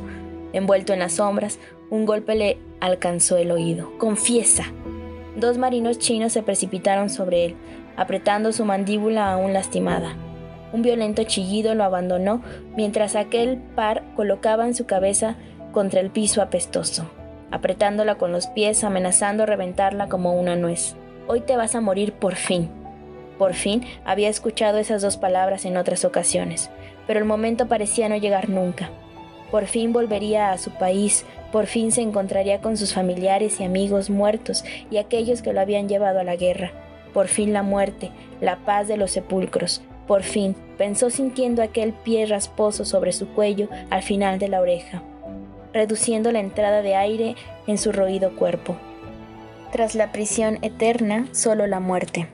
Envuelto 0.51 0.91
en 0.91 0.99
las 0.99 1.13
sombras, 1.13 1.57
un 1.89 2.05
golpe 2.05 2.35
le 2.35 2.57
alcanzó 2.79 3.37
el 3.37 3.51
oído. 3.51 3.97
¡Confiesa! 3.97 4.65
Dos 5.35 5.57
marinos 5.57 5.99
chinos 5.99 6.33
se 6.33 6.43
precipitaron 6.43 7.09
sobre 7.09 7.45
él, 7.45 7.55
apretando 7.97 8.51
su 8.53 8.65
mandíbula 8.65 9.31
aún 9.31 9.53
lastimada. 9.53 10.15
Un 10.73 10.81
violento 10.81 11.23
chillido 11.23 11.75
lo 11.75 11.83
abandonó 11.83 12.41
mientras 12.75 13.15
aquel 13.15 13.57
par 13.75 14.03
colocaban 14.15 14.73
su 14.73 14.85
cabeza 14.85 15.35
contra 15.71 15.99
el 15.99 16.09
piso 16.09 16.41
apestoso, 16.41 17.05
apretándola 17.51 18.15
con 18.15 18.31
los 18.31 18.47
pies, 18.47 18.83
amenazando 18.83 19.45
reventarla 19.45 20.07
como 20.07 20.33
una 20.33 20.55
nuez. 20.55 20.95
Hoy 21.27 21.41
te 21.41 21.57
vas 21.57 21.75
a 21.75 21.81
morir 21.81 22.13
por 22.13 22.35
fin. 22.35 22.69
Por 23.37 23.53
fin 23.53 23.83
había 24.05 24.29
escuchado 24.29 24.77
esas 24.77 25.01
dos 25.01 25.17
palabras 25.17 25.65
en 25.65 25.77
otras 25.77 26.05
ocasiones, 26.05 26.69
pero 27.07 27.19
el 27.19 27.25
momento 27.25 27.67
parecía 27.67 28.09
no 28.09 28.15
llegar 28.15 28.49
nunca. 28.49 28.89
Por 29.55 29.67
fin 29.67 29.93
volvería 29.93 30.51
a 30.51 30.57
su 30.57 30.71
país, 30.71 31.23
por 31.53 31.65
fin 31.65 31.93
se 31.93 32.01
encontraría 32.01 32.59
con 32.59 32.75
sus 32.75 32.93
familiares 32.93 33.61
y 33.61 33.63
amigos 33.63 34.09
muertos 34.09 34.65
y 34.91 34.97
aquellos 34.97 35.41
que 35.41 35.53
lo 35.53 35.61
habían 35.61 35.87
llevado 35.87 36.19
a 36.19 36.25
la 36.25 36.35
guerra. 36.35 36.73
Por 37.13 37.29
fin 37.29 37.53
la 37.53 37.63
muerte, 37.63 38.11
la 38.41 38.57
paz 38.65 38.89
de 38.89 38.97
los 38.97 39.11
sepulcros, 39.11 39.81
por 40.07 40.23
fin, 40.23 40.57
pensó 40.77 41.09
sintiendo 41.09 41.63
aquel 41.63 41.93
pie 41.93 42.25
rasposo 42.25 42.83
sobre 42.83 43.13
su 43.13 43.29
cuello 43.29 43.69
al 43.91 44.03
final 44.03 44.39
de 44.39 44.49
la 44.49 44.59
oreja, 44.59 45.03
reduciendo 45.71 46.33
la 46.33 46.41
entrada 46.41 46.81
de 46.81 46.95
aire 46.95 47.35
en 47.65 47.77
su 47.77 47.93
roído 47.93 48.35
cuerpo. 48.35 48.75
Tras 49.71 49.95
la 49.95 50.11
prisión 50.11 50.59
eterna, 50.63 51.29
solo 51.31 51.65
la 51.65 51.79
muerte. 51.79 52.27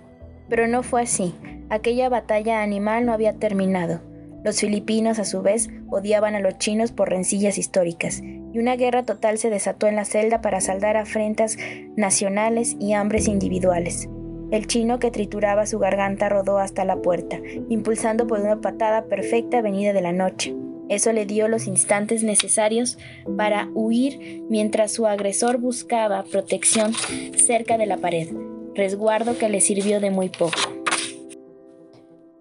Pero 0.50 0.68
no 0.68 0.82
fue 0.82 1.04
así. 1.04 1.36
Aquella 1.70 2.10
batalla 2.10 2.64
animal 2.64 3.06
no 3.06 3.14
había 3.14 3.34
terminado. 3.34 4.02
Los 4.44 4.60
filipinos, 4.60 5.20
a 5.20 5.26
su 5.26 5.42
vez, 5.42 5.70
odiaban 5.90 6.34
a 6.34 6.40
los 6.40 6.58
chinos 6.58 6.92
por 6.92 7.10
rencillas 7.10 7.58
históricas, 7.58 8.22
y 8.24 8.58
una 8.58 8.76
guerra 8.76 9.04
total 9.04 9.38
se 9.38 9.50
desató 9.50 9.88
en 9.88 9.96
la 9.96 10.06
celda 10.06 10.42
para 10.42 10.62
saldar 10.62 10.98
afrentas 10.98 11.58
nacionales 11.96 12.76
y 12.80 12.94
hambres 12.94 13.28
individuales. 13.28 14.10
El 14.52 14.68
chino 14.68 15.00
que 15.00 15.12
trituraba 15.12 15.66
su 15.66 15.80
garganta 15.80 16.28
rodó 16.28 16.58
hasta 16.58 16.84
la 16.86 16.98
puerta, 16.98 17.40
impulsando 17.70 18.28
por 18.28 18.42
una 18.42 18.60
patada 18.60 19.06
perfecta 19.06 19.62
venida 19.62 19.94
de 19.94 20.02
la 20.02 20.12
noche. 20.12 20.54
Eso 20.90 21.14
le 21.14 21.26
dio 21.26 21.48
los 21.48 21.68
instantes 21.68 22.24
necesarios 22.24 22.98
para 23.38 23.70
huir 23.74 24.44
mientras 24.50 24.92
su 24.92 25.08
agresor 25.08 25.58
buscaba 25.58 26.24
protección 26.24 26.94
cerca 27.38 27.78
de 27.78 27.86
la 27.86 27.98
pared, 27.98 28.28
resguardo 28.76 29.38
que 29.38 29.48
le 29.48 29.62
sirvió 29.62 30.02
de 30.02 30.12
muy 30.12 30.28
poco. 30.28 30.81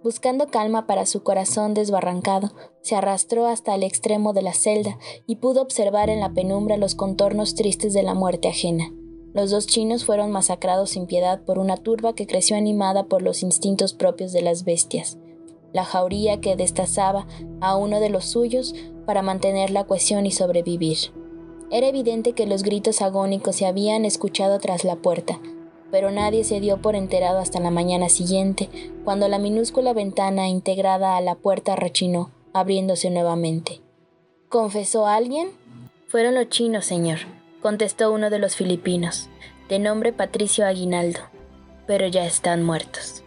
Buscando 0.02 0.46
calma 0.46 0.86
para 0.86 1.04
su 1.04 1.22
corazón 1.22 1.74
desbarrancado, 1.74 2.52
se 2.80 2.96
arrastró 2.96 3.46
hasta 3.46 3.74
el 3.74 3.82
extremo 3.82 4.32
de 4.32 4.40
la 4.40 4.54
celda 4.54 4.98
y 5.26 5.36
pudo 5.36 5.60
observar 5.60 6.08
en 6.08 6.20
la 6.20 6.32
penumbra 6.32 6.78
los 6.78 6.94
contornos 6.94 7.54
tristes 7.54 7.92
de 7.92 8.02
la 8.02 8.14
muerte 8.14 8.48
ajena. 8.48 8.90
Los 9.34 9.50
dos 9.50 9.66
chinos 9.66 10.06
fueron 10.06 10.30
masacrados 10.30 10.90
sin 10.90 11.06
piedad 11.06 11.42
por 11.44 11.58
una 11.58 11.76
turba 11.76 12.14
que 12.14 12.26
creció 12.26 12.56
animada 12.56 13.04
por 13.04 13.20
los 13.20 13.42
instintos 13.42 13.92
propios 13.92 14.32
de 14.32 14.40
las 14.40 14.64
bestias. 14.64 15.18
La 15.74 15.84
jauría 15.84 16.40
que 16.40 16.56
destazaba 16.56 17.26
a 17.60 17.76
uno 17.76 18.00
de 18.00 18.08
los 18.08 18.24
suyos 18.24 18.74
para 19.04 19.20
mantener 19.20 19.70
la 19.70 19.84
cohesión 19.84 20.24
y 20.24 20.30
sobrevivir. 20.30 20.96
Era 21.70 21.88
evidente 21.88 22.32
que 22.32 22.46
los 22.46 22.62
gritos 22.62 23.02
agónicos 23.02 23.56
se 23.56 23.66
habían 23.66 24.06
escuchado 24.06 24.58
tras 24.60 24.82
la 24.82 24.96
puerta, 24.96 25.40
pero 25.90 26.10
nadie 26.10 26.44
se 26.44 26.60
dio 26.60 26.78
por 26.78 26.96
enterado 26.96 27.38
hasta 27.38 27.60
la 27.60 27.70
mañana 27.70 28.08
siguiente, 28.08 28.68
cuando 29.04 29.28
la 29.28 29.38
minúscula 29.38 29.92
ventana 29.92 30.48
integrada 30.48 31.16
a 31.16 31.20
la 31.20 31.34
puerta 31.34 31.76
rechinó, 31.76 32.30
abriéndose 32.52 33.10
nuevamente. 33.10 33.80
¿Confesó 34.48 35.06
alguien? 35.06 35.50
Fueron 36.08 36.34
los 36.34 36.48
chinos, 36.48 36.84
señor, 36.84 37.18
contestó 37.62 38.12
uno 38.12 38.30
de 38.30 38.38
los 38.38 38.56
filipinos, 38.56 39.28
de 39.68 39.78
nombre 39.78 40.12
Patricio 40.12 40.66
Aguinaldo, 40.66 41.20
pero 41.86 42.06
ya 42.06 42.26
están 42.26 42.64
muertos. 42.64 43.22